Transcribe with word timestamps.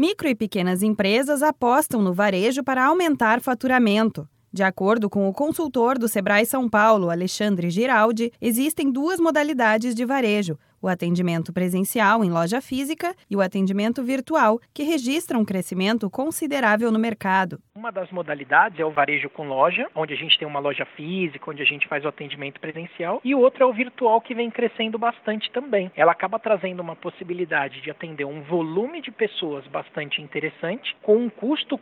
Micro 0.00 0.28
e 0.28 0.34
pequenas 0.36 0.80
empresas 0.80 1.42
apostam 1.42 2.00
no 2.00 2.14
varejo 2.14 2.62
para 2.62 2.84
aumentar 2.84 3.40
faturamento. 3.40 4.28
De 4.50 4.62
acordo 4.62 5.10
com 5.10 5.28
o 5.28 5.32
consultor 5.32 5.98
do 5.98 6.08
Sebrae 6.08 6.46
São 6.46 6.70
Paulo, 6.70 7.10
Alexandre 7.10 7.68
Giraldi, 7.68 8.32
existem 8.40 8.90
duas 8.90 9.20
modalidades 9.20 9.94
de 9.94 10.06
varejo: 10.06 10.58
o 10.80 10.88
atendimento 10.88 11.52
presencial 11.52 12.24
em 12.24 12.30
loja 12.30 12.60
física 12.62 13.14
e 13.28 13.36
o 13.36 13.42
atendimento 13.42 14.02
virtual, 14.02 14.58
que 14.72 14.82
registram 14.82 15.40
um 15.40 15.44
crescimento 15.44 16.08
considerável 16.08 16.90
no 16.90 16.98
mercado. 16.98 17.60
Uma 17.74 17.92
das 17.92 18.10
modalidades 18.10 18.80
é 18.80 18.84
o 18.86 18.90
varejo 18.90 19.28
com 19.28 19.46
loja, 19.46 19.86
onde 19.94 20.14
a 20.14 20.16
gente 20.16 20.38
tem 20.38 20.48
uma 20.48 20.60
loja 20.60 20.86
física, 20.96 21.50
onde 21.50 21.60
a 21.60 21.66
gente 21.66 21.86
faz 21.86 22.04
o 22.06 22.08
atendimento 22.08 22.58
presencial, 22.58 23.20
e 23.22 23.34
o 23.34 23.40
outro 23.40 23.62
é 23.62 23.66
o 23.66 23.72
virtual, 23.72 24.18
que 24.20 24.34
vem 24.34 24.50
crescendo 24.50 24.98
bastante 24.98 25.50
também. 25.52 25.92
Ela 25.94 26.12
acaba 26.12 26.38
trazendo 26.38 26.80
uma 26.80 26.96
possibilidade 26.96 27.82
de 27.82 27.90
atender 27.90 28.24
um 28.24 28.40
volume 28.42 29.02
de 29.02 29.10
pessoas 29.10 29.66
bastante 29.66 30.22
interessante, 30.22 30.96
com 31.02 31.16
um 31.18 31.28
custo 31.28 31.76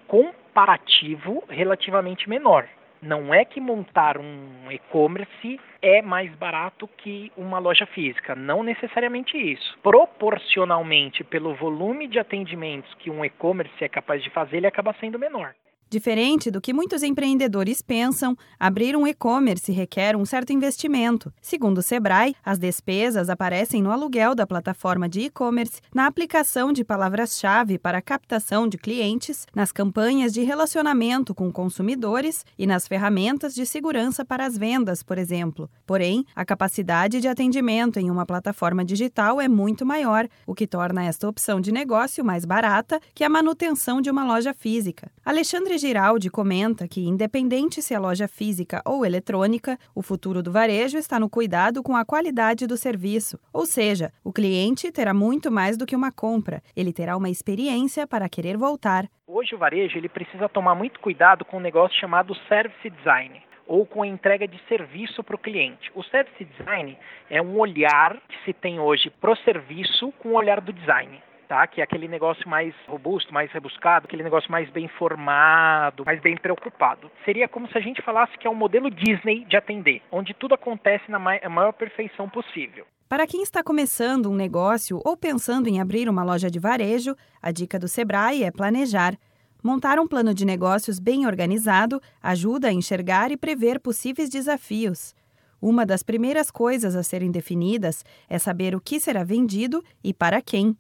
comparativo 0.57 1.45
relativamente 1.51 2.31
menor. 2.31 2.67
Não 3.03 3.35
é 3.35 3.45
que 3.45 3.61
montar 3.61 4.17
um 4.17 4.73
e-commerce 4.73 5.61
é 5.83 6.01
mais 6.01 6.35
barato 6.35 6.89
que 6.97 7.31
uma 7.37 7.59
loja 7.59 7.85
física, 7.85 8.35
não 8.35 8.63
necessariamente 8.63 9.37
isso. 9.37 9.79
Proporcionalmente, 9.83 11.23
pelo 11.23 11.55
volume 11.55 12.09
de 12.09 12.19
atendimentos 12.19 12.93
que 12.95 13.11
um 13.11 13.23
e-commerce 13.23 13.85
é 13.85 13.89
capaz 13.89 14.23
de 14.23 14.31
fazer, 14.31 14.57
ele 14.57 14.67
acaba 14.67 14.97
sendo 14.99 15.19
menor. 15.19 15.55
Diferente 15.89 16.51
do 16.51 16.61
que 16.61 16.73
muitos 16.73 17.05
empreendedores 17.05 17.81
pensam, 17.81 18.37
abrir 18.59 18.97
um 18.97 19.07
e-commerce 19.07 19.71
requer 19.71 20.17
um 20.17 20.25
certo 20.25 20.53
investimento. 20.53 21.33
Segundo 21.41 21.79
o 21.79 21.83
Sebrae, 21.83 22.35
as 22.45 22.59
despesas 22.59 23.31
aparecem 23.31 23.81
no 23.81 23.93
aluguel 23.93 24.35
da 24.35 24.45
plataforma 24.45 25.09
de 25.09 25.21
e-commerce, 25.21 25.81
na 25.95 26.07
aplicação 26.07 26.73
de 26.73 26.83
palavras-chave 26.83 27.79
para 27.79 28.03
captação 28.03 28.67
de 28.67 28.77
clientes, 28.77 29.47
nas 29.55 29.71
campanhas 29.71 30.33
de 30.33 30.43
relacionamento 30.43 31.33
com 31.33 31.53
consumidores 31.53 32.45
e 32.59 32.67
nas 32.67 32.89
ferramentas 32.89 33.55
de 33.55 33.65
segurança 33.65 34.25
para 34.25 34.45
as 34.45 34.59
vendas, 34.59 35.05
por 35.05 35.19
exemplo. 35.19 35.71
Porém, 35.87 36.25
a 36.35 36.45
capacidade 36.45 37.21
de 37.21 37.29
atendimento 37.29 38.01
em 38.01 38.11
uma 38.11 38.27
plataforma 38.27 38.85
digital 38.85 39.41
é 39.41 39.47
muito 39.47 39.87
maior, 39.87 40.27
o 40.45 40.55
que 40.55 40.67
torna 40.67 41.05
esta 41.05 41.29
opção 41.29 41.61
de 41.61 41.71
negócio 41.71 42.25
mais 42.25 42.45
barata 42.45 43.01
que 43.15 43.23
a 43.23 43.29
manutenção 43.29 44.01
de 44.01 44.11
uma 44.11 44.25
loja 44.25 44.53
física. 44.53 45.13
Alexandre 45.25 45.76
Giraldi 45.79 46.31
comenta 46.31 46.89
que, 46.89 47.07
independente 47.07 47.83
se 47.83 47.95
é 47.95 47.99
loja 47.99 48.27
física 48.27 48.83
ou 48.85 49.05
eletrônica, 49.05 49.79
o 49.95 50.03
futuro 50.03 50.43
do 50.43 50.53
varejo 50.53 50.99
está 50.99 51.21
no 51.21 51.29
cuidado 51.29 51.83
com 51.83 51.97
a 51.97 52.05
qualidade 52.05 52.67
do 52.67 52.77
serviço. 52.77 53.39
Ou 53.53 53.67
seja, 53.67 54.13
o 54.25 54.33
cliente 54.33 54.91
terá 54.91 55.13
muito 55.13 55.51
mais 55.51 55.77
do 55.77 55.87
que 55.87 55.97
uma 55.97 56.11
compra, 56.13 56.63
ele 56.75 56.93
terá 56.93 57.17
uma 57.17 57.31
experiência 57.31 58.07
para 58.07 58.29
querer 58.29 58.57
voltar. 58.57 59.07
Hoje 59.27 59.55
o 59.55 59.59
varejo 59.59 59.99
ele 59.99 60.09
precisa 60.09 60.49
tomar 60.49 60.75
muito 60.75 61.01
cuidado 61.01 61.45
com 61.45 61.59
um 61.59 61.61
negócio 61.61 61.99
chamado 61.99 62.35
service 62.49 62.91
design 62.91 63.43
ou 63.67 63.85
com 63.85 64.03
a 64.03 64.07
entrega 64.07 64.47
de 64.47 64.61
serviço 64.69 65.23
para 65.25 65.37
o 65.37 65.39
cliente. 65.39 65.91
O 65.95 66.03
service 66.05 66.45
design 66.45 66.97
é 67.29 67.43
um 67.43 67.59
olhar 67.59 68.17
que 68.29 68.45
se 68.45 68.53
tem 68.53 68.79
hoje 68.79 69.11
para 69.21 69.33
o 69.33 69.37
serviço 69.37 70.13
com 70.19 70.31
o 70.31 70.37
olhar 70.37 70.61
do 70.61 70.73
design 70.73 71.21
tá? 71.49 71.67
Que 71.67 71.81
é 71.81 71.85
aquele 71.85 72.09
negócio 72.09 72.49
mais 72.49 72.75
robusto, 72.87 73.33
mais 73.33 73.51
rebuscado, 73.53 74.07
aquele 74.07 74.23
negócio 74.23 74.51
mais 74.51 74.69
bem 74.71 74.89
formado, 74.89 76.05
mais 76.05 76.21
bem 76.21 76.37
preocupado. 76.37 77.11
Seria 77.25 77.49
como 77.49 77.69
se 77.69 77.79
a 77.79 77.81
gente 77.81 78.03
falasse 78.03 78.37
que 78.39 78.47
é 78.47 78.51
um 78.51 78.55
modelo 78.55 78.91
Disney 78.91 79.45
de 79.45 79.57
atender, 79.57 80.03
onde 80.11 80.35
tudo 80.35 80.55
acontece 80.55 81.11
na 81.11 81.19
maior 81.19 81.73
perfeição 81.73 82.29
possível. 82.29 82.87
Para 83.09 83.27
quem 83.27 83.43
está 83.43 83.63
começando 83.63 84.29
um 84.29 84.35
negócio 84.35 85.01
ou 85.05 85.17
pensando 85.17 85.69
em 85.69 85.81
abrir 85.81 86.09
uma 86.09 86.25
loja 86.25 86.51
de 86.51 86.59
varejo, 86.59 87.15
a 87.41 87.53
dica 87.53 87.79
do 87.79 87.87
Sebrae 87.87 88.43
é 88.43 88.51
planejar. 88.51 89.15
Montar 89.63 89.99
um 89.99 90.09
plano 90.09 90.35
de 90.35 90.45
negócios 90.45 90.99
bem 90.99 91.27
organizado 91.27 92.01
ajuda 92.23 92.69
a 92.69 92.73
enxergar 92.73 93.31
e 93.31 93.37
prever 93.37 93.81
possíveis 93.81 94.29
desafios. 94.29 95.15
Uma 95.61 95.87
das 95.87 96.03
primeiras 96.03 96.51
coisas 96.51 96.95
a 96.95 97.03
serem 97.03 97.31
definidas 97.31 98.05
é 98.29 98.39
saber 98.39 98.75
o 98.75 98.81
que 98.81 99.01
será 99.01 99.25
vendido 99.25 99.83
e 100.05 100.13
para 100.13 100.43
quem. 100.43 100.77